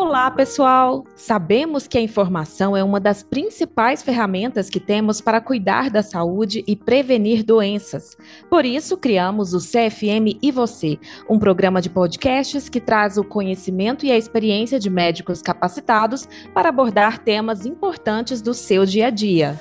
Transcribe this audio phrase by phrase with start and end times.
[0.00, 1.04] Olá, pessoal!
[1.16, 6.62] Sabemos que a informação é uma das principais ferramentas que temos para cuidar da saúde
[6.68, 8.16] e prevenir doenças.
[8.48, 14.06] Por isso, criamos o CFM e Você, um programa de podcasts que traz o conhecimento
[14.06, 19.60] e a experiência de médicos capacitados para abordar temas importantes do seu dia a dia.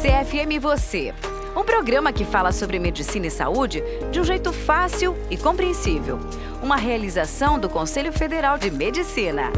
[0.00, 1.12] CFM Você
[1.56, 6.18] um programa que fala sobre medicina e saúde de um jeito fácil e compreensível.
[6.62, 9.52] Uma realização do Conselho Federal de Medicina.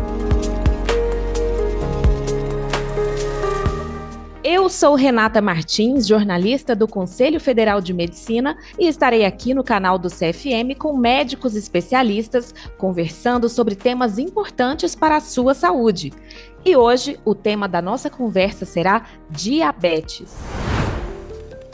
[4.45, 9.98] Eu sou Renata Martins, jornalista do Conselho Federal de Medicina, e estarei aqui no canal
[9.98, 16.12] do CFM com médicos especialistas conversando sobre temas importantes para a sua saúde.
[16.65, 20.37] E hoje o tema da nossa conversa será diabetes.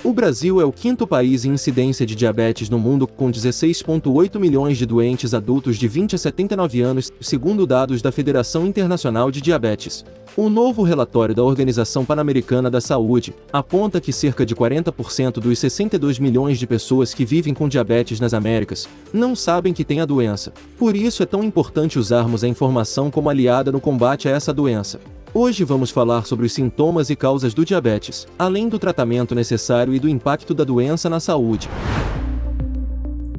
[0.04, 4.76] O Brasil é o quinto país em incidência de diabetes no mundo, com 16,8 milhões
[4.76, 10.04] de doentes adultos de 20 a 79 anos, segundo dados da Federação Internacional de Diabetes.
[10.36, 16.18] O novo relatório da Organização Pan-Americana da Saúde aponta que cerca de 40% dos 62
[16.18, 20.52] milhões de pessoas que vivem com diabetes nas Américas não sabem que têm a doença.
[20.76, 24.98] Por isso é tão importante usarmos a informação como aliada no combate a essa doença.
[25.34, 29.98] Hoje vamos falar sobre os sintomas e causas do diabetes, além do tratamento necessário e
[29.98, 31.70] do impacto da doença na saúde.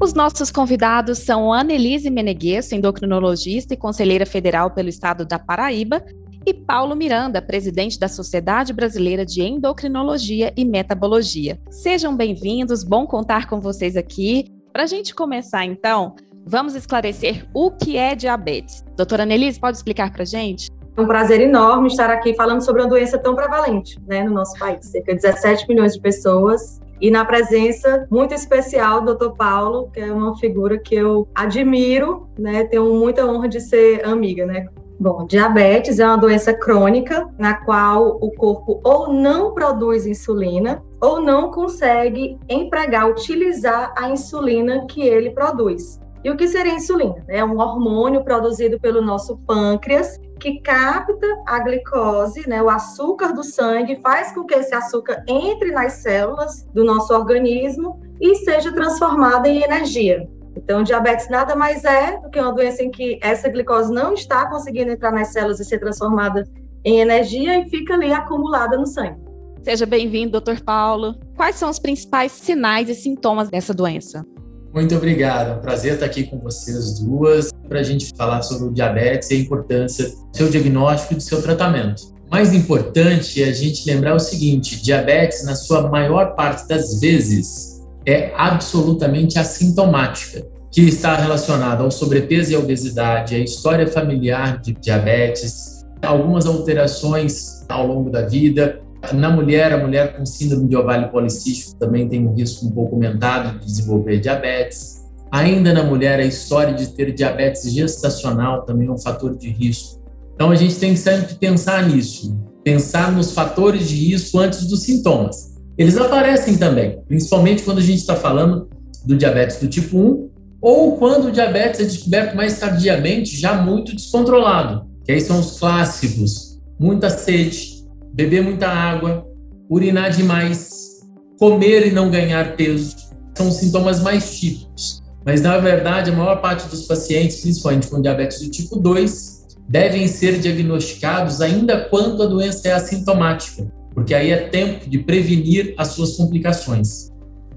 [0.02, 6.04] Os nossos convidados são Annelise Meneguesso, endocrinologista e conselheira federal pelo estado da Paraíba,
[6.44, 11.60] e Paulo Miranda, presidente da Sociedade Brasileira de Endocrinologia e Metabologia.
[11.70, 14.52] Sejam bem-vindos, bom contar com vocês aqui.
[14.72, 18.84] Para a gente começar, então, vamos esclarecer o que é diabetes.
[18.96, 20.68] Doutora Annelise, pode explicar para a gente?
[20.96, 24.56] É um prazer enorme estar aqui falando sobre uma doença tão prevalente né, no nosso
[24.58, 24.86] país.
[24.86, 29.30] Cerca de 17 milhões de pessoas e na presença muito especial do Dr.
[29.30, 32.64] Paulo, que é uma figura que eu admiro, né?
[32.64, 34.68] Tenho muita honra de ser amiga, né?
[34.98, 41.20] Bom, diabetes é uma doença crônica na qual o corpo ou não produz insulina ou
[41.20, 46.00] não consegue empregar, utilizar a insulina que ele produz.
[46.22, 47.16] E o que seria insulina?
[47.28, 53.42] É um hormônio produzido pelo nosso pâncreas que capta a glicose, né, o açúcar do
[53.42, 59.46] sangue, faz com que esse açúcar entre nas células do nosso organismo e seja transformado
[59.46, 60.28] em energia.
[60.54, 64.46] Então, diabetes nada mais é do que uma doença em que essa glicose não está
[64.50, 66.46] conseguindo entrar nas células e ser transformada
[66.84, 69.18] em energia e fica ali acumulada no sangue.
[69.62, 71.14] Seja bem-vindo, doutor Paulo.
[71.34, 74.26] Quais são os principais sinais e sintomas dessa doença?
[74.74, 75.50] Muito obrigado.
[75.50, 79.30] É um prazer estar aqui com vocês duas para a gente falar sobre o diabetes
[79.30, 82.12] e a importância do seu diagnóstico e do seu tratamento.
[82.28, 87.84] Mais importante é a gente lembrar o seguinte: diabetes, na sua maior parte das vezes,
[88.04, 94.72] é absolutamente assintomática, que está relacionada ao sobrepeso e à obesidade, à história familiar de
[94.72, 98.80] diabetes, algumas alterações ao longo da vida,
[99.12, 102.94] na mulher, a mulher com síndrome de ovário policístico também tem um risco um pouco
[102.94, 105.04] aumentado de desenvolver diabetes.
[105.30, 110.00] Ainda na mulher, a história de ter diabetes gestacional também é um fator de risco.
[110.34, 114.82] Então, a gente tem que sempre pensar nisso, pensar nos fatores de risco antes dos
[114.82, 115.54] sintomas.
[115.76, 118.68] Eles aparecem também, principalmente quando a gente está falando
[119.04, 123.94] do diabetes do tipo 1 ou quando o diabetes é descoberto mais tardiamente, já muito
[123.94, 127.83] descontrolado, que aí são os clássicos, muita sede,
[128.14, 129.26] beber muita água,
[129.68, 131.00] urinar demais,
[131.36, 132.94] comer e não ganhar peso,
[133.36, 135.02] são os sintomas mais típicos.
[135.26, 140.06] Mas, na verdade, a maior parte dos pacientes, principalmente com diabetes do tipo 2, devem
[140.06, 145.88] ser diagnosticados ainda quando a doença é assintomática, porque aí é tempo de prevenir as
[145.88, 147.10] suas complicações.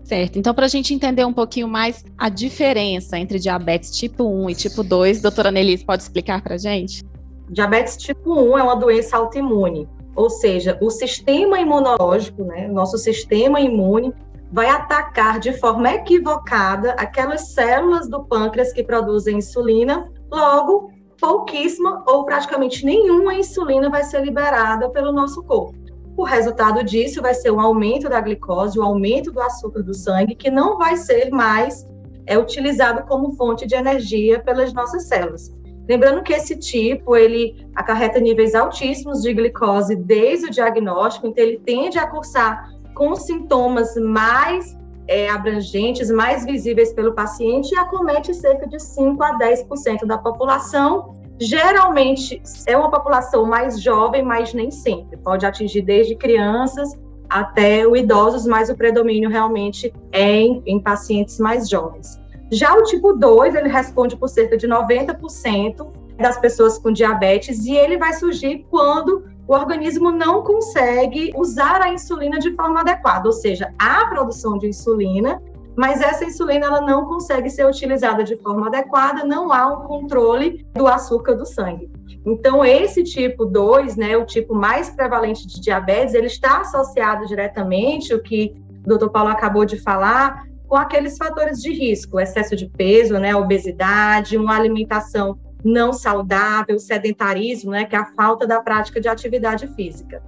[0.04, 0.40] Certo.
[0.40, 4.56] Então, para a gente entender um pouquinho mais a diferença entre diabetes tipo 1 e
[4.56, 7.04] tipo 2, doutora Nelise, pode explicar para a gente?
[7.52, 13.62] Diabetes tipo 1 é uma doença autoimune ou seja, o sistema imunológico, né, nosso sistema
[13.62, 14.12] imune,
[14.52, 22.26] vai atacar de forma equivocada aquelas células do pâncreas que produzem insulina, logo, pouquíssima ou
[22.26, 25.76] praticamente nenhuma insulina vai ser liberada pelo nosso corpo.
[26.18, 29.94] O resultado disso vai ser um aumento da glicose, o um aumento do açúcar do
[29.94, 31.88] sangue, que não vai ser mais
[32.26, 35.52] é utilizado como fonte de energia pelas nossas células.
[35.88, 41.60] Lembrando que esse tipo, ele acarreta níveis altíssimos de glicose desde o diagnóstico, então ele
[41.60, 48.68] tende a cursar com sintomas mais é, abrangentes, mais visíveis pelo paciente e acomete cerca
[48.68, 51.14] de 5 a 10% da população.
[51.40, 55.18] Geralmente é uma população mais jovem, mas nem sempre.
[55.18, 56.90] Pode atingir desde crianças
[57.30, 62.20] até idosos, mas o predomínio realmente é em, em pacientes mais jovens.
[62.52, 67.76] Já o tipo 2, ele responde por cerca de 90%, das pessoas com diabetes e
[67.76, 73.34] ele vai surgir quando o organismo não consegue usar a insulina de forma adequada, ou
[73.34, 75.42] seja, há produção de insulina,
[75.76, 80.66] mas essa insulina ela não consegue ser utilizada de forma adequada, não há um controle
[80.74, 81.90] do açúcar do sangue.
[82.26, 88.14] Então, esse tipo 2, né, o tipo mais prevalente de diabetes, ele está associado diretamente,
[88.14, 88.54] o que
[88.86, 89.08] o Dr.
[89.08, 94.56] Paulo acabou de falar, com aqueles fatores de risco, excesso de peso, né, obesidade, uma
[94.56, 100.22] alimentação não saudável, sedentarismo, né, que é a falta da prática de atividade física.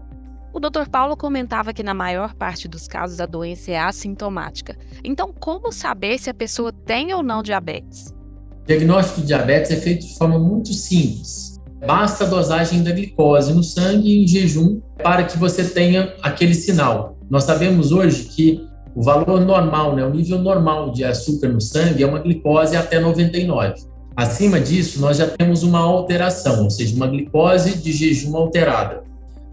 [0.52, 0.90] O Dr.
[0.92, 4.76] Paulo comentava que na maior parte dos casos a doença é assintomática.
[5.04, 8.16] Então, como saber se a pessoa tem ou não diabetes?
[8.64, 11.60] O diagnóstico de diabetes é feito de forma muito simples.
[11.86, 17.18] Basta a dosagem da glicose no sangue em jejum para que você tenha aquele sinal.
[17.30, 22.04] Nós sabemos hoje que o valor normal, né, o nível normal de açúcar no sangue
[22.04, 23.76] é uma glicose até 99.
[24.16, 29.04] Acima disso, nós já temos uma alteração, ou seja, uma glicose de jejum alterada.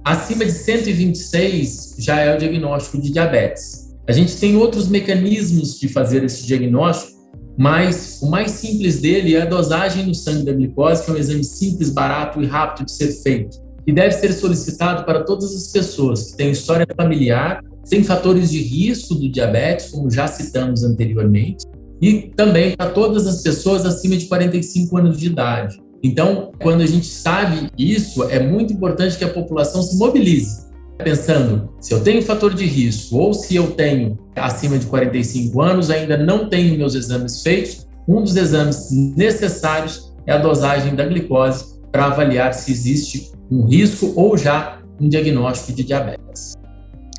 [0.04, 3.94] Acima de 126 já é o diagnóstico de diabetes.
[4.08, 7.16] A gente tem outros mecanismos de fazer esse diagnóstico,
[7.58, 11.16] mas o mais simples dele é a dosagem no sangue da glicose, que é um
[11.16, 13.58] exame simples, barato e rápido de ser feito.
[13.86, 18.58] E deve ser solicitado para todas as pessoas que têm história familiar, têm fatores de
[18.58, 21.64] risco do diabetes, como já citamos anteriormente,
[22.00, 25.80] e também para todas as pessoas acima de 45 anos de idade.
[26.02, 30.66] Então, quando a gente sabe isso, é muito importante que a população se mobilize,
[30.98, 35.90] pensando se eu tenho fator de risco ou se eu tenho acima de 45 anos,
[35.90, 37.86] ainda não tenho meus exames feitos.
[38.06, 44.12] Um dos exames necessários é a dosagem da glicose para avaliar se existe um risco
[44.16, 46.54] ou já um diagnóstico de diabetes.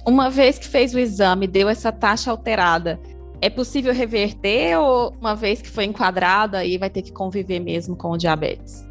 [0.07, 2.97] Uma vez que fez o exame, deu essa taxa alterada,
[3.41, 7.93] é possível reverter ou uma vez que foi enquadrada aí vai ter que conviver mesmo
[7.93, 8.87] com o diabetes?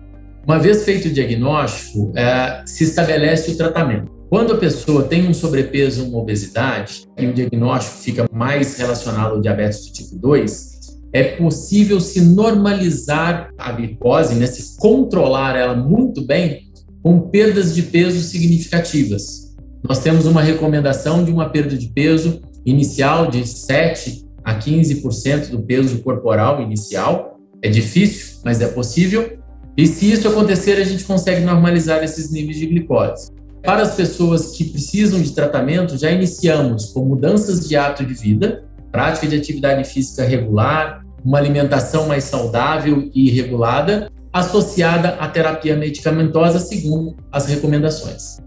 [0.46, 4.12] Uma vez feito o diagnóstico, é, se estabelece o tratamento.
[4.28, 9.40] Quando a pessoa tem um sobrepeso uma obesidade e o diagnóstico fica mais relacionado ao
[9.40, 16.20] diabetes do tipo 2, é possível se normalizar a glicose, né, se controlar ela muito
[16.26, 16.70] bem
[17.02, 19.45] com perdas de peso significativas.
[19.88, 25.62] Nós temos uma recomendação de uma perda de peso inicial de 7 a 15% do
[25.62, 27.38] peso corporal inicial.
[27.62, 29.38] É difícil, mas é possível.
[29.76, 33.30] E se isso acontecer, a gente consegue normalizar esses níveis de glicose.
[33.62, 38.64] Para as pessoas que precisam de tratamento, já iniciamos com mudanças de hábito de vida,
[38.90, 46.58] prática de atividade física regular, uma alimentação mais saudável e regulada, associada à terapia medicamentosa,
[46.58, 48.45] segundo as recomendações.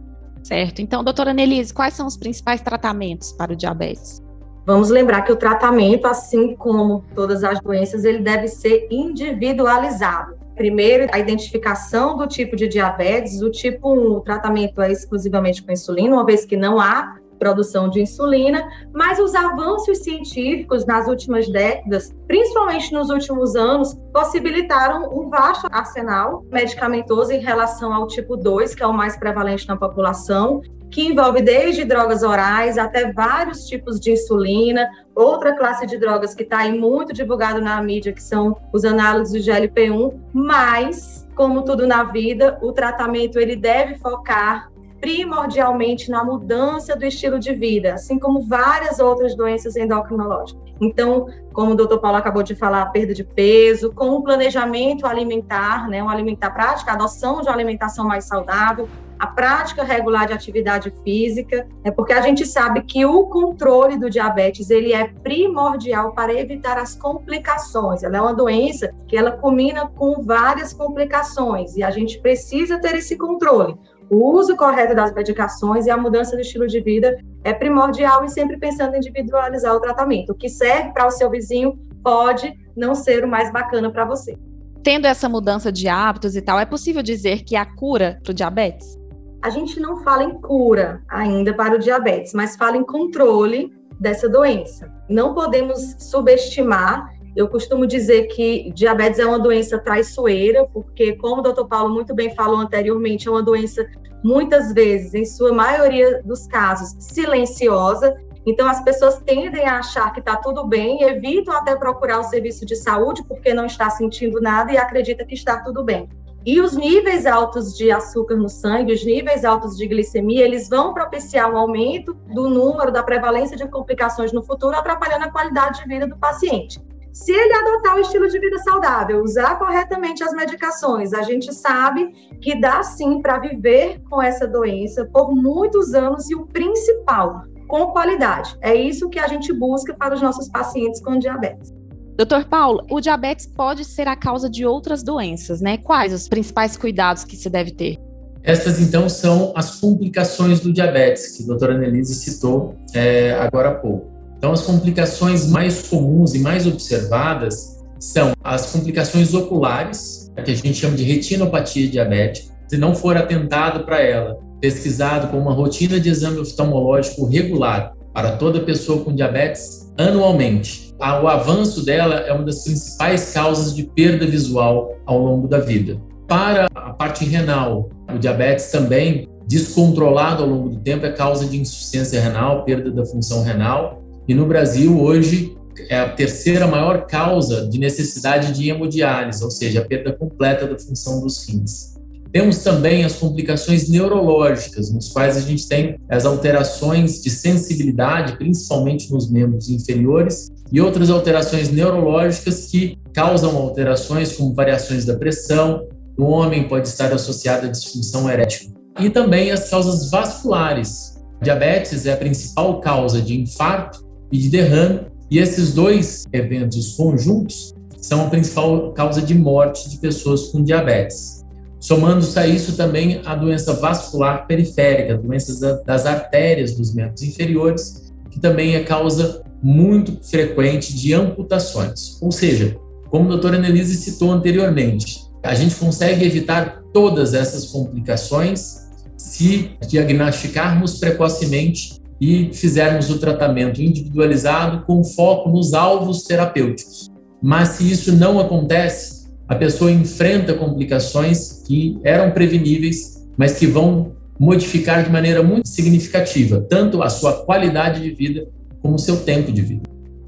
[0.49, 0.81] Certo.
[0.81, 4.19] Então, doutora Nelise, quais são os principais tratamentos para o diabetes?
[4.65, 10.39] Vamos lembrar que o tratamento, assim como todas as doenças, ele deve ser individualizado.
[10.55, 13.43] Primeiro, a identificação do tipo de diabetes.
[13.43, 17.89] O tipo 1, o tratamento é exclusivamente com insulina, uma vez que não há produção
[17.89, 25.30] de insulina, mas os avanços científicos nas últimas décadas, principalmente nos últimos anos, possibilitaram um
[25.30, 30.62] vasto arsenal medicamentoso em relação ao tipo 2, que é o mais prevalente na população,
[30.91, 36.44] que envolve desde drogas orais até vários tipos de insulina, outra classe de drogas que
[36.44, 42.03] está muito divulgado na mídia, que são os análogos do GLP-1, mas, como tudo na
[42.03, 48.41] vida, o tratamento ele deve focar primordialmente na mudança do estilo de vida, assim como
[48.41, 50.61] várias outras doenças endocrinológicas.
[50.81, 55.06] Então, como o doutor Paulo acabou de falar, a perda de peso, com o planejamento
[55.06, 58.87] alimentar, né, um alimentar prática, a adoção de uma alimentação mais saudável,
[59.19, 64.09] a prática regular de atividade física, é porque a gente sabe que o controle do
[64.09, 68.01] diabetes ele é primordial para evitar as complicações.
[68.01, 72.95] Ela é uma doença que ela combina com várias complicações e a gente precisa ter
[72.95, 73.77] esse controle.
[74.09, 78.30] O uso correto das medicações e a mudança do estilo de vida é primordial e
[78.30, 80.31] sempre pensando em individualizar o tratamento.
[80.31, 84.37] O que serve para o seu vizinho pode não ser o mais bacana para você.
[84.81, 88.33] Tendo essa mudança de hábitos e tal, é possível dizer que há cura para o
[88.33, 88.99] diabetes?
[89.42, 94.28] a gente não fala em cura ainda para o diabetes, mas fala em controle dessa
[94.28, 94.92] doença.
[95.09, 97.13] Não podemos subestimar.
[97.39, 102.13] Eu costumo dizer que diabetes é uma doença traiçoeira, porque, como o doutor Paulo muito
[102.13, 103.87] bem falou anteriormente, é uma doença,
[104.21, 108.13] muitas vezes, em sua maioria dos casos, silenciosa.
[108.45, 112.65] Então, as pessoas tendem a achar que está tudo bem, evitam até procurar o serviço
[112.65, 116.09] de saúde porque não está sentindo nada e acredita que está tudo bem.
[116.45, 120.93] E os níveis altos de açúcar no sangue, os níveis altos de glicemia, eles vão
[120.93, 125.87] propiciar um aumento do número, da prevalência de complicações no futuro, atrapalhando a qualidade de
[125.87, 126.88] vida do paciente.
[127.11, 132.11] Se ele adotar o estilo de vida saudável, usar corretamente as medicações, a gente sabe
[132.42, 137.87] que dá sim para viver com essa doença por muitos anos e o principal, com
[137.87, 138.56] qualidade.
[138.61, 141.73] É isso que a gente busca para os nossos pacientes com diabetes.
[142.16, 145.78] Doutor Paulo, o diabetes pode ser a causa de outras doenças, né?
[145.78, 147.97] Quais os principais cuidados que se deve ter?
[148.44, 153.75] Estas, então, são as complicações do diabetes, que a doutora Annelise citou é, agora há
[153.75, 154.08] pouco.
[154.39, 160.75] Então, as complicações mais comuns e mais observadas são as complicações oculares, que a gente
[160.75, 162.55] chama de retinopatia diabética.
[162.69, 168.37] Se não for atentado para ela, pesquisado com uma rotina de exame oftalmológico regular para
[168.37, 174.25] toda pessoa com diabetes anualmente, o avanço dela é uma das principais causas de perda
[174.25, 175.99] visual ao longo da vida.
[176.29, 181.59] Para a parte renal, o diabetes também descontrolado ao longo do tempo é causa de
[181.59, 183.98] insuficiência renal, perda da função renal.
[184.30, 185.57] E no Brasil, hoje,
[185.90, 190.78] é a terceira maior causa de necessidade de hemodiálise, ou seja, a perda completa da
[190.78, 191.95] função dos rins.
[192.31, 199.12] Temos também as complicações neurológicas, nos quais a gente tem as alterações de sensibilidade, principalmente
[199.12, 206.28] nos membros inferiores, e outras alterações neurológicas que causam alterações como variações da pressão, no
[206.28, 208.74] homem pode estar associada à disfunção erétil.
[209.00, 211.18] E também as causas vasculares.
[211.42, 217.74] Diabetes é a principal causa de infarto e de derrame, e esses dois eventos conjuntos
[217.98, 221.45] são a principal causa de morte de pessoas com diabetes.
[221.80, 228.40] Somando-se a isso também a doença vascular periférica, doenças das artérias dos membros inferiores, que
[228.40, 232.21] também é causa muito frequente de amputações.
[232.21, 232.78] Ou seja,
[233.09, 241.00] como a doutora Annelise citou anteriormente, a gente consegue evitar todas essas complicações se diagnosticarmos
[241.00, 247.09] precocemente e fizermos o tratamento individualizado com foco nos alvos terapêuticos.
[247.42, 254.11] Mas se isso não acontece, a pessoa enfrenta complicações que eram preveníveis, mas que vão
[254.40, 258.47] modificar de maneira muito significativa tanto a sua qualidade de vida
[258.81, 259.83] como o seu tempo de vida.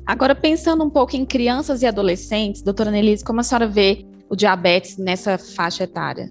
[0.06, 4.36] Agora, pensando um pouco em crianças e adolescentes, doutora Nelise, como a senhora vê o
[4.36, 6.30] diabetes nessa faixa etária?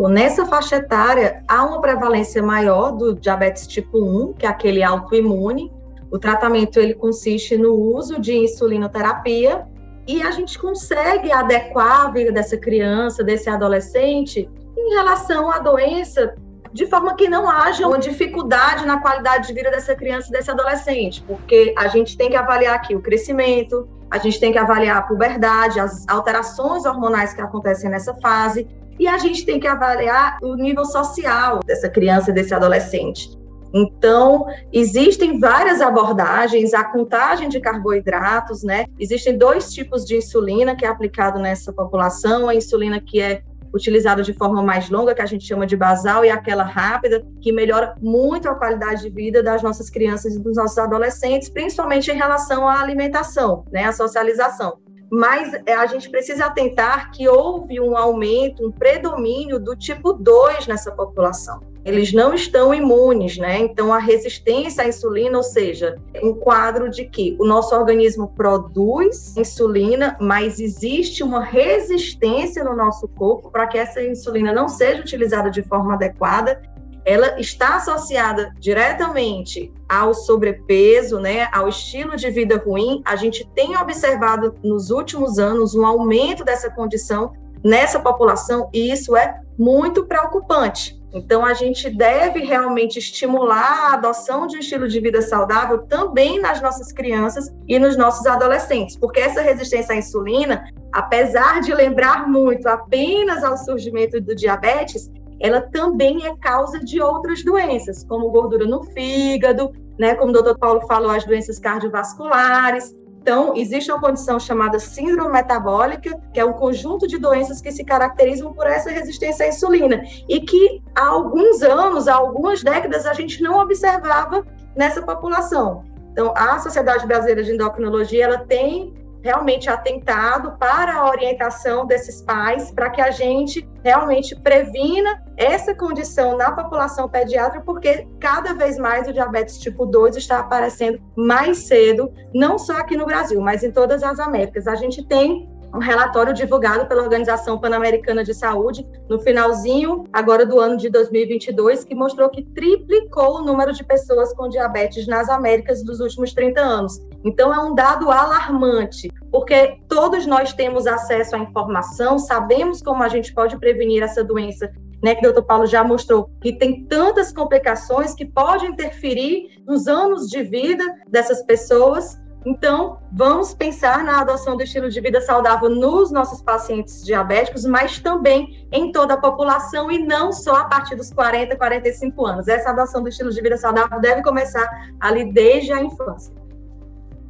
[0.00, 4.82] Bom, nessa faixa etária, há uma prevalência maior do diabetes tipo 1, que é aquele
[4.82, 5.70] autoimune.
[6.10, 9.66] O tratamento ele consiste no uso de insulinoterapia
[10.08, 16.34] e a gente consegue adequar a vida dessa criança, desse adolescente, em relação à doença
[16.72, 20.50] de forma que não haja uma dificuldade na qualidade de vida dessa criança e desse
[20.50, 24.96] adolescente, porque a gente tem que avaliar aqui o crescimento, a gente tem que avaliar
[24.96, 28.66] a puberdade, as alterações hormonais que acontecem nessa fase,
[29.00, 33.30] e a gente tem que avaliar o nível social dessa criança desse adolescente.
[33.72, 38.84] Então, existem várias abordagens, a contagem de carboidratos, né?
[38.98, 43.42] Existem dois tipos de insulina que é aplicado nessa população, a insulina que é
[43.72, 47.52] utilizada de forma mais longa, que a gente chama de basal, e aquela rápida, que
[47.52, 52.16] melhora muito a qualidade de vida das nossas crianças e dos nossos adolescentes, principalmente em
[52.16, 54.78] relação à alimentação, né, à socialização.
[55.10, 60.66] Mas é, a gente precisa atentar que houve um aumento, um predomínio do tipo 2
[60.66, 63.58] nessa população eles não estão imunes, né?
[63.58, 69.36] Então, a resistência à insulina, ou seja, um quadro de que o nosso organismo produz
[69.36, 75.50] insulina, mas existe uma resistência no nosso corpo para que essa insulina não seja utilizada
[75.50, 76.60] de forma adequada.
[77.04, 83.02] Ela está associada diretamente ao sobrepeso, né, ao estilo de vida ruim.
[83.04, 87.32] A gente tem observado nos últimos anos um aumento dessa condição
[87.64, 90.98] nessa população e isso é muito preocupante.
[91.12, 96.40] Então, a gente deve realmente estimular a adoção de um estilo de vida saudável também
[96.40, 102.28] nas nossas crianças e nos nossos adolescentes, porque essa resistência à insulina, apesar de lembrar
[102.28, 108.66] muito apenas ao surgimento do diabetes, ela também é causa de outras doenças, como gordura
[108.66, 114.40] no fígado, né, como o doutor Paulo falou, as doenças cardiovasculares, então, existe uma condição
[114.40, 119.44] chamada síndrome metabólica, que é um conjunto de doenças que se caracterizam por essa resistência
[119.44, 124.44] à insulina e que há alguns anos, há algumas décadas, a gente não observava
[124.74, 125.84] nessa população.
[126.12, 132.70] Então, a Sociedade Brasileira de Endocrinologia, ela tem realmente atentado para a orientação desses pais,
[132.70, 139.08] para que a gente realmente previna essa condição na população pediátrica, porque cada vez mais
[139.08, 143.70] o diabetes tipo 2 está aparecendo mais cedo, não só aqui no Brasil, mas em
[143.70, 144.66] todas as Américas.
[144.66, 150.58] A gente tem um relatório divulgado pela Organização Pan-Americana de Saúde no finalzinho agora do
[150.58, 155.82] ano de 2022, que mostrou que triplicou o número de pessoas com diabetes nas Américas
[155.82, 157.00] dos últimos 30 anos.
[157.24, 163.08] Então, é um dado alarmante, porque todos nós temos acesso à informação, sabemos como a
[163.08, 164.70] gente pode prevenir essa doença
[165.02, 169.86] né, que o doutor Paulo já mostrou, que tem tantas complicações que pode interferir nos
[169.86, 172.18] anos de vida dessas pessoas.
[172.44, 177.98] Então, vamos pensar na adoção do estilo de vida saudável nos nossos pacientes diabéticos, mas
[177.98, 182.48] também em toda a população e não só a partir dos 40, 45 anos.
[182.48, 184.68] Essa adoção do estilo de vida saudável deve começar
[184.98, 186.39] ali desde a infância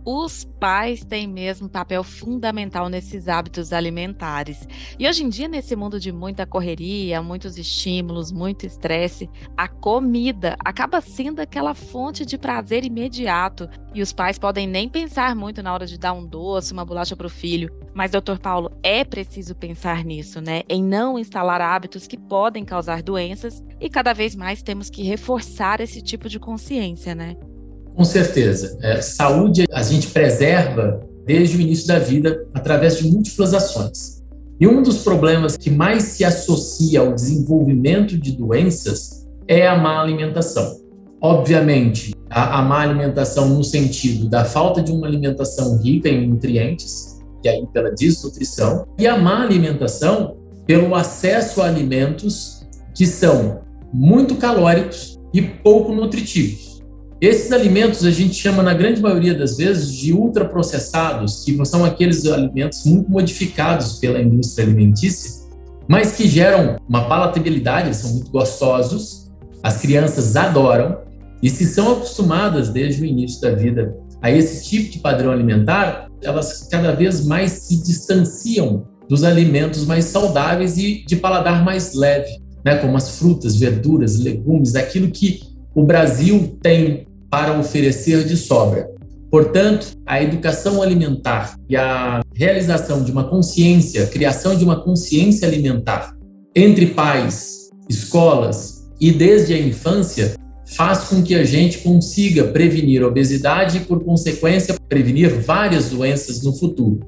[0.05, 4.67] os pais têm mesmo papel fundamental nesses hábitos alimentares.
[4.99, 10.57] E hoje em dia, nesse mundo de muita correria, muitos estímulos, muito estresse, a comida
[10.65, 13.69] acaba sendo aquela fonte de prazer imediato.
[13.95, 17.17] E os pais podem nem pensar muito na hora de dar um doce, uma bolacha
[17.17, 17.71] para o filho.
[17.93, 20.63] Mas, doutor Paulo, é preciso pensar nisso, né?
[20.69, 25.81] Em não instalar hábitos que podem causar doenças e cada vez mais temos que reforçar
[25.81, 27.37] esse tipo de consciência, né?
[27.95, 28.79] Com certeza.
[28.83, 34.21] É, saúde a gente preserva desde o início da vida através de múltiplas ações.
[34.61, 40.01] E um dos problemas que mais se associa ao desenvolvimento de doenças é a má
[40.01, 40.79] alimentação.
[41.21, 47.19] Obviamente, a, a má alimentação no sentido da falta de uma alimentação rica em nutrientes,
[47.43, 54.37] e aí pela desnutrição, e a má alimentação pelo acesso a alimentos que são muito
[54.37, 56.70] calóricos e pouco nutritivos.
[57.21, 62.25] Esses alimentos a gente chama, na grande maioria das vezes, de ultraprocessados, que são aqueles
[62.25, 65.47] alimentos muito modificados pela indústria alimentícia,
[65.87, 69.31] mas que geram uma palatabilidade, são muito gostosos,
[69.63, 70.99] as crianças adoram,
[71.43, 76.09] e se são acostumadas desde o início da vida a esse tipo de padrão alimentar,
[76.23, 82.41] elas cada vez mais se distanciam dos alimentos mais saudáveis e de paladar mais leve,
[82.65, 85.41] né, como as frutas, verduras, legumes, aquilo que
[85.75, 88.91] o Brasil tem para oferecer de sobra.
[89.31, 96.17] Portanto, a educação alimentar e a realização de uma consciência, criação de uma consciência alimentar
[96.55, 100.35] entre pais, escolas e desde a infância
[100.77, 106.43] faz com que a gente consiga prevenir a obesidade e, por consequência, prevenir várias doenças
[106.43, 107.01] no futuro.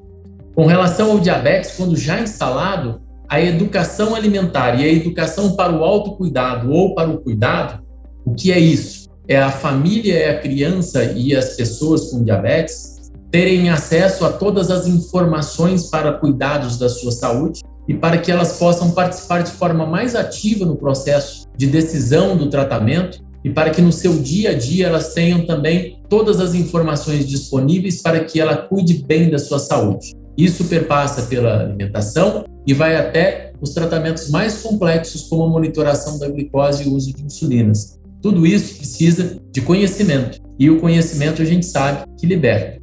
[0.55, 5.83] Com relação ao diabetes, quando já instalado, a educação alimentar e a educação para o
[5.83, 7.83] autocuidado ou para o cuidado,
[8.25, 9.02] o que é isso?
[9.27, 14.69] É a família, é a criança e as pessoas com diabetes terem acesso a todas
[14.69, 19.85] as informações para cuidados da sua saúde e para que elas possam participar de forma
[19.85, 24.53] mais ativa no processo de decisão do tratamento e para que no seu dia a
[24.53, 29.59] dia elas tenham também todas as informações disponíveis para que ela cuide bem da sua
[29.59, 30.13] saúde.
[30.37, 36.27] Isso perpassa pela alimentação e vai até os tratamentos mais complexos, como a monitoração da
[36.27, 37.99] glicose e o uso de insulinas.
[38.23, 40.39] Tudo isso precisa de conhecimento.
[40.57, 42.81] E o conhecimento a gente sabe que liberta.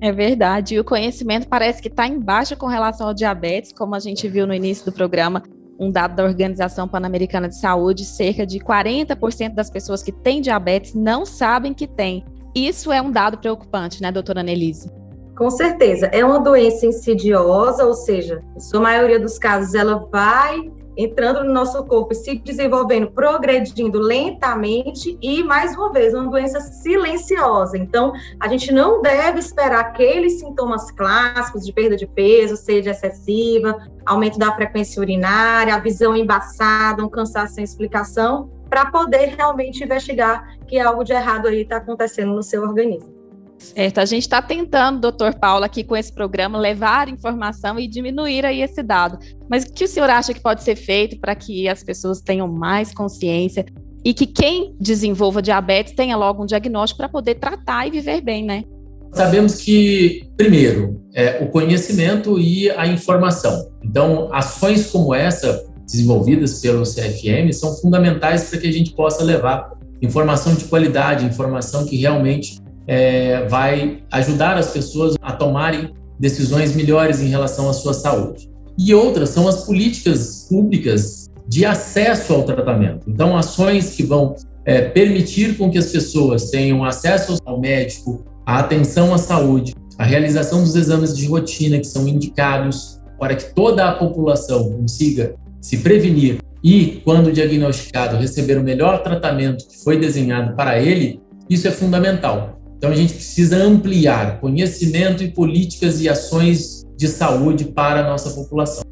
[0.00, 0.74] É verdade.
[0.74, 4.48] E o conhecimento parece que está embaixo com relação ao diabetes, como a gente viu
[4.48, 5.44] no início do programa.
[5.78, 10.92] Um dado da Organização Pan-Americana de Saúde: cerca de 40% das pessoas que têm diabetes
[10.92, 12.24] não sabem que têm.
[12.52, 14.90] Isso é um dado preocupante, né, doutora Annelise?
[15.38, 16.06] Com certeza.
[16.06, 21.52] É uma doença insidiosa, ou seja, em sua maioria dos casos, ela vai entrando no
[21.52, 27.76] nosso corpo e se desenvolvendo, progredindo lentamente e, mais uma vez, uma doença silenciosa.
[27.76, 33.76] Então, a gente não deve esperar aqueles sintomas clássicos de perda de peso, sede excessiva,
[34.04, 40.56] aumento da frequência urinária, a visão embaçada, um cansaço sem explicação, para poder realmente investigar
[40.66, 43.19] que algo de errado aí está acontecendo no seu organismo.
[43.60, 48.46] Certo, a gente está tentando, doutor Paulo, aqui com esse programa, levar informação e diminuir
[48.46, 49.18] aí esse dado.
[49.48, 52.48] Mas o que o senhor acha que pode ser feito para que as pessoas tenham
[52.48, 53.66] mais consciência
[54.02, 58.44] e que quem desenvolva diabetes tenha logo um diagnóstico para poder tratar e viver bem,
[58.44, 58.64] né?
[59.12, 63.70] Sabemos que, primeiro, é o conhecimento e a informação.
[63.84, 69.72] Então, ações como essa, desenvolvidas pelo CFM, são fundamentais para que a gente possa levar
[70.00, 77.20] informação de qualidade, informação que realmente é, vai ajudar as pessoas a tomarem decisões melhores
[77.20, 78.50] em relação à sua saúde.
[78.78, 83.08] E outras são as políticas públicas de acesso ao tratamento.
[83.08, 88.60] Então, ações que vão é, permitir com que as pessoas tenham acesso ao médico, à
[88.60, 93.88] atenção à saúde, a realização dos exames de rotina que são indicados para que toda
[93.88, 100.54] a população consiga se prevenir e, quando diagnosticado, receber o melhor tratamento que foi desenhado
[100.54, 102.59] para ele, isso é fundamental.
[102.80, 108.30] Então, a gente precisa ampliar conhecimento e políticas e ações de saúde para a nossa
[108.30, 108.82] população.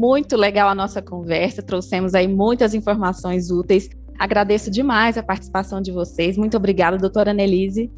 [0.00, 3.90] Muito legal a nossa conversa, trouxemos aí muitas informações úteis.
[4.16, 6.36] Agradeço demais a participação de vocês.
[6.36, 7.90] Muito obrigada, doutora Nelise.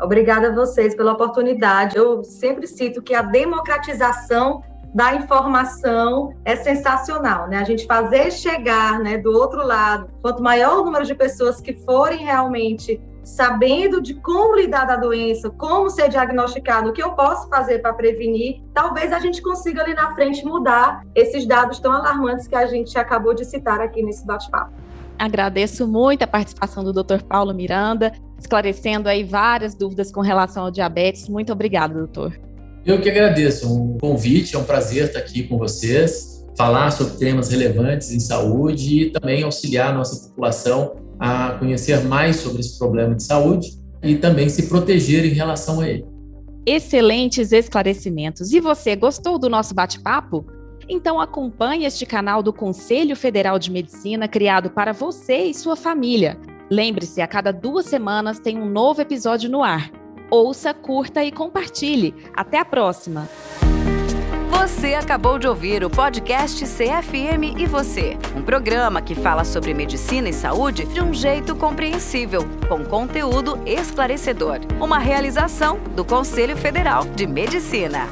[0.00, 1.96] Obrigada a vocês pela oportunidade.
[1.96, 4.62] Eu sempre cito que a democratização
[4.94, 7.58] da informação é sensacional, né?
[7.58, 11.72] A gente fazer chegar, né, do outro lado, quanto maior o número de pessoas que
[11.72, 17.48] forem realmente sabendo de como lidar da doença, como ser diagnosticado, o que eu posso
[17.48, 22.46] fazer para prevenir, talvez a gente consiga ali na frente mudar esses dados tão alarmantes
[22.46, 24.72] que a gente acabou de citar aqui nesse bate-papo.
[25.18, 27.22] Agradeço muito a participação do Dr.
[27.22, 31.28] Paulo Miranda, esclarecendo aí várias dúvidas com relação ao diabetes.
[31.28, 32.38] Muito obrigada, doutor.
[32.84, 37.50] Eu que agradeço o convite, é um prazer estar aqui com vocês, falar sobre temas
[37.50, 43.14] relevantes em saúde e também auxiliar a nossa população a conhecer mais sobre esse problema
[43.14, 43.68] de saúde
[44.02, 46.04] e também se proteger em relação a ele.
[46.66, 48.52] Excelentes esclarecimentos.
[48.52, 50.44] E você gostou do nosso bate-papo?
[50.88, 56.36] Então acompanhe este canal do Conselho Federal de Medicina criado para você e sua família.
[56.68, 59.92] Lembre-se, a cada duas semanas tem um novo episódio no ar.
[60.28, 62.14] Ouça, curta e compartilhe.
[62.34, 63.28] Até a próxima!
[64.62, 70.28] Você acabou de ouvir o podcast CFM e Você, um programa que fala sobre medicina
[70.28, 74.60] e saúde de um jeito compreensível, com conteúdo esclarecedor.
[74.80, 78.06] Uma realização do Conselho Federal de Medicina.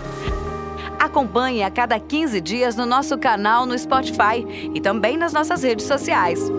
[0.99, 5.87] Acompanhe a cada 15 dias no nosso canal no Spotify e também nas nossas redes
[5.87, 6.51] sociais.